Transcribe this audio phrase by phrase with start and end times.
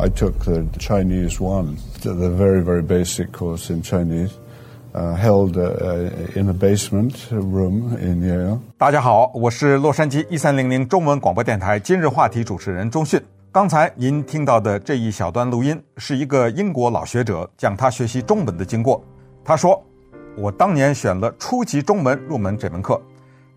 [0.00, 4.30] I took the Chinese one, the very, very basic course in Chinese,
[4.94, 8.60] uh, held uh, in a basement room in Yale.
[8.76, 13.20] 大家好，我是洛杉矶一三零零中文广播电台今日话题主持人钟迅。
[13.50, 19.02] 刚才您听到的这一小段录音，是一个英国老学者讲他学习中文的经过。
[19.44, 19.82] 他说
[20.38, 23.02] ：“我当年选了初级中文入门这门课，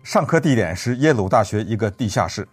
[0.02, 2.44] 上课地点是耶鲁大学一个地下室，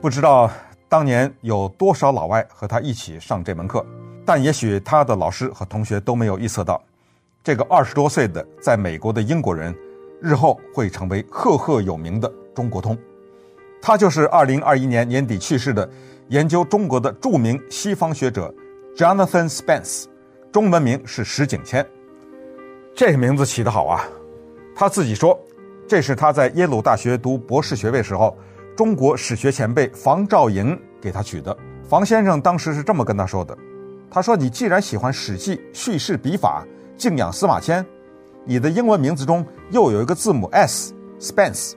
[0.00, 0.50] 不知道。”
[0.94, 3.84] 当年有多少老外和他一起上这门课？
[4.24, 6.80] 但也许他的老师和同学都没有预测到，
[7.42, 9.74] 这个二十多岁的在美国的英国人，
[10.22, 12.96] 日后会成为赫赫有名的中国通。
[13.82, 15.90] 他就是二零二一年年底去世的
[16.28, 18.54] 研究中国的著名西方学者
[18.96, 20.04] Jonathan Spence，
[20.52, 21.84] 中文名是石景谦。
[22.94, 24.04] 这个名字起得好啊！
[24.76, 25.36] 他自己说，
[25.88, 28.38] 这是他在耶鲁大学读博士学位时候。
[28.76, 31.56] 中国史学前辈房兆瀛给他取的。
[31.88, 33.56] 房先生当时是这么跟他说的
[34.10, 37.84] ：“他说，你既然喜欢《史记》叙事笔法，敬仰司马迁，
[38.44, 41.74] 你的英文名字中又有一个字母 S，Spence，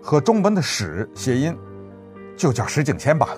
[0.00, 1.54] 和中文的史谐音，
[2.36, 3.28] 就叫石景谦吧。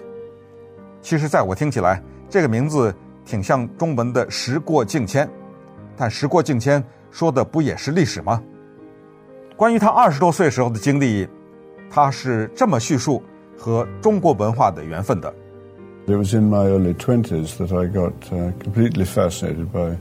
[1.00, 5.28] 其实，在我听起来，这个名字挺像中文的时过境迁，
[5.96, 8.40] 但时过境迁说的不也是历史吗？
[9.56, 11.26] 关于他二十多岁时候的经历。”
[11.93, 13.21] 他是这么叙述
[13.57, 15.33] 和中国文化的缘分的。
[16.07, 18.13] It was in my early twenties that I got
[18.63, 19.95] completely fascinated by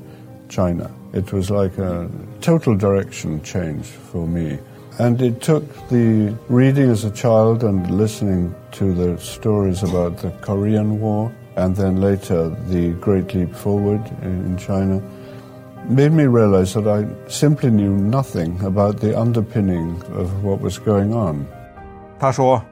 [0.49, 0.91] China.
[1.13, 2.09] It was like a
[2.41, 4.59] total direction change for me.
[4.99, 10.31] And it took the reading as a child and listening to the stories about the
[10.41, 15.03] Korean War and then later the Great Leap Forward in China
[15.89, 21.15] made me realize that I simply knew nothing about the underpinning of what was going
[21.15, 21.47] on.
[22.24, 22.64] 他说：“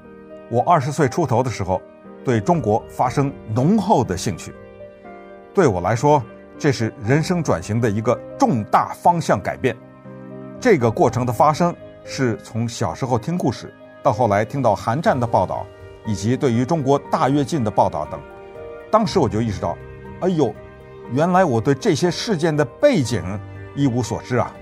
[0.50, 1.82] 我二十岁出头的时候，
[2.24, 4.56] 对中国发生浓厚的兴趣。
[5.54, 6.24] 对我来说，
[6.58, 9.76] 这是人生转型的一个重大方向改变。
[10.58, 15.68] 这个过程的发生，是从小时候听故事，到后来听到韩战的报道，
[16.06, 18.18] 以及对于中国大跃进的报道等。
[18.90, 19.78] 当时我就意识到，
[20.22, 20.56] 哎呦，
[21.12, 23.22] 原来我对这些事件的背景
[23.76, 24.56] 一无所知啊！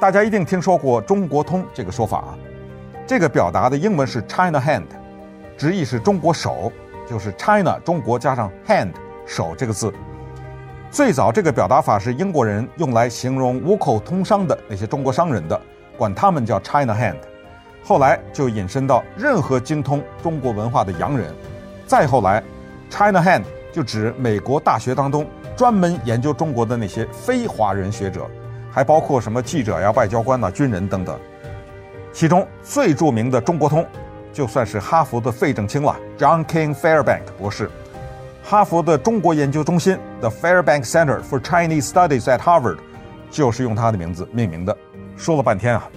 [0.00, 2.38] 大家一定听说过‘中国通’这个说法啊。”
[3.10, 4.86] 这个表达的英文是 China Hand，
[5.58, 6.70] 直译是中国手，
[7.08, 8.92] 就是 China 中国加上 hand
[9.26, 9.92] 手这个字。
[10.92, 15.60] 最早这个表达法是英国人用来形容五口通商的那些中国商人的，
[15.98, 17.16] 管他们叫 China Hand。
[17.82, 21.34] 后来就引申到任何精通中国文化的洋人。
[21.88, 22.40] 再后来
[22.90, 23.42] ，China Hand
[23.72, 28.30] 就指美国大学当中专门研究中国的那些非华人学者，
[28.70, 31.18] 还包括什么记者呀、外交官呐、军人等等。
[32.12, 33.86] 其中最著名的中国通，
[34.32, 37.70] 就算是哈佛的费正清了，John King Fairbank 博士。
[38.42, 42.78] 哈佛的中国研究中心 The Fairbank Center for Chinese Studies at Harvard
[43.30, 44.76] 就是用他的名字命名的。
[45.16, 45.88] 说了半天啊，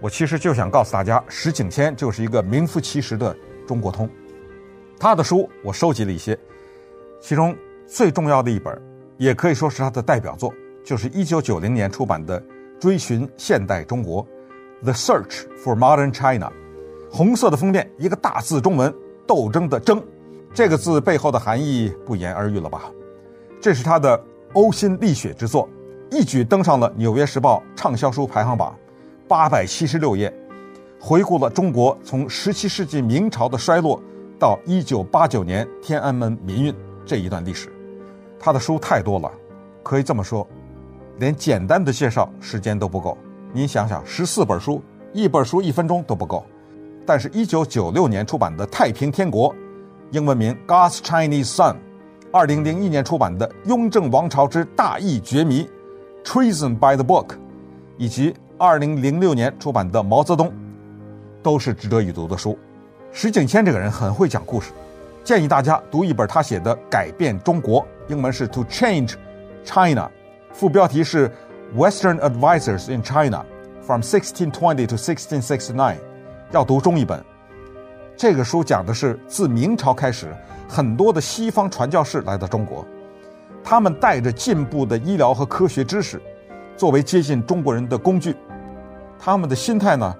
[0.00, 3.34] 我其实就想告诉大家，石景谦就是一个名副其实的
[3.66, 4.10] 中国通。
[4.98, 6.38] 他的书我收集了一些，
[7.20, 7.56] 其中
[7.86, 8.78] 最重要的一本，
[9.16, 10.52] 也可以说是他的代表作，
[10.84, 12.40] 就是一九九零年出版的
[12.80, 14.22] 《追寻现代中国》。
[14.82, 16.52] The Search for Modern China，
[17.10, 18.94] 红色的封面，一个大字中文
[19.26, 20.02] “斗争”的“争”，
[20.52, 22.90] 这个字背后的含义不言而喻了吧？
[23.60, 24.22] 这是他的
[24.52, 25.68] 呕心沥血之作，
[26.10, 28.76] 一举登上了《纽约时报》畅销书排行榜，
[29.26, 30.32] 八百七十六页，
[31.00, 34.00] 回顾了中国从十七世纪明朝的衰落
[34.38, 37.72] 到一九八九年天安门民运这一段历史。
[38.38, 39.32] 他的书太多了，
[39.82, 40.46] 可以这么说，
[41.18, 43.16] 连简单的介绍时间都不够。
[43.52, 46.44] 您想想，十四本书，一本书一分钟都不够。
[47.06, 49.50] 但是，一九九六年出版的《太平天国》，
[50.10, 51.72] 英文名《God's Chinese Son》，
[52.32, 55.66] 二零零一年出版的《雍正王朝之大义绝迷》
[56.24, 57.36] （Treason by the Book），
[57.96, 60.48] 以及二零零六年出版的《毛泽东》，
[61.42, 62.58] 都是值得一读的书。
[63.12, 64.72] 石景谦这个人很会讲故事，
[65.24, 69.14] 建议大家读一本他写的《改变中国》，英文是《To Change
[69.64, 70.02] China》，
[70.52, 71.30] 副标题是。
[71.74, 73.44] Western Advisors in China
[73.82, 75.96] from 1620 to 1669，
[76.52, 77.22] 要读中译本。
[78.16, 80.34] 这个书讲的是自明朝开始，
[80.68, 82.86] 很多的西方传教士来到中国，
[83.64, 86.22] 他们带着进步的医疗和科学知识，
[86.76, 88.34] 作为接近中国人的工具。
[89.18, 90.14] 他们的心态呢，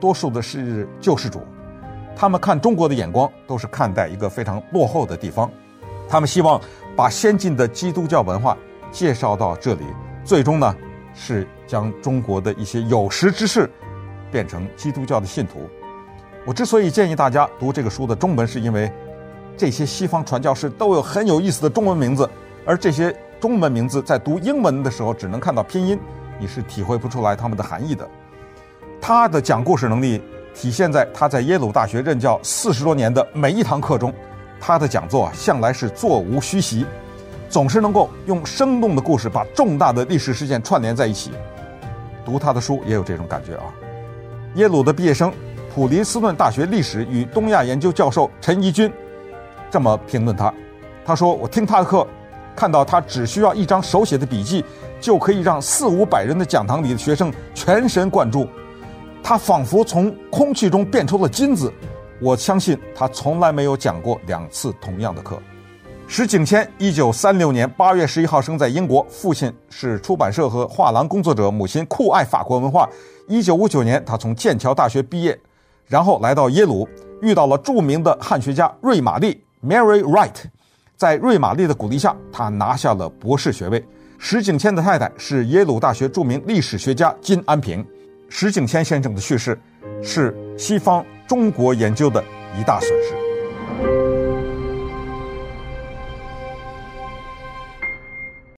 [0.00, 1.40] 多数的是救世主，
[2.14, 5.50] 他们看中国的眼光都是看待一个非常落后的地方，
[6.08, 6.60] 他们希望
[6.96, 8.56] 把先进的基督教文化
[8.90, 9.84] 介绍到这里，
[10.24, 10.74] 最终呢。
[11.18, 13.68] 是将中国的一些有识之士
[14.30, 15.68] 变成基督教的信徒。
[16.46, 18.90] 我之所以建议大家读这个书的中文，是因为
[19.56, 22.28] 这些西方传教士都有很有意思的中文名字，
[22.64, 25.98] 而这些中文名字在读英文的时候只能看到拼音，
[26.38, 28.08] 你是体会不出来他们的含义的。
[29.00, 30.22] 他的讲故事能力
[30.54, 34.14] 体现在他在耶鲁大学任教四十多年的每一堂课中，
[34.60, 36.86] 他的讲座向来是座无虚席，
[37.48, 41.30] 总是能够用生动的故事把重大的历史事件串联在一起。
[42.24, 43.64] 读他的书也有这种感觉啊。
[44.54, 45.32] 耶鲁的毕业生。
[45.74, 48.90] 普林斯顿大学历史与东亚研究教授陈怡君
[49.70, 50.52] 这么评论他
[51.06, 52.04] ：“他说，我听他的课，
[52.56, 54.64] 看到他只需要一张手写的笔记，
[54.98, 58.48] 就可以让四五百人的讲堂里的学生全神贯注。
[59.22, 61.72] 他仿佛从空气中变出了金子。
[62.20, 65.40] 我相信他从来没有讲过两次同样的课。”
[66.10, 72.88] 石景谦，一九三六年八月十一号生在英国，父亲是出版社和画廊工作者，母亲酷爱法国文化。
[73.28, 75.38] 一九五九年，他从剑桥大学毕业。
[75.86, 76.88] 然后来到耶鲁，
[77.20, 80.32] 遇到了著名的汉学家瑞玛丽 （Mary Wright）。
[80.96, 83.86] 在瑞玛丽的鼓励下，他拿下了博士学位。
[84.16, 87.84] 石景谦的太太是耶鲁大学著名历史学家金安平。
[88.30, 89.56] 石景谦先生的去世，
[90.02, 92.24] 是西方中国研究的
[92.58, 94.17] 一大损失。